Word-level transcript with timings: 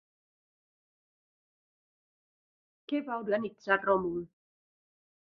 Què 2.91 3.01
va 3.09 3.17
organitzar 3.25 3.77
Ròmul? 3.83 4.25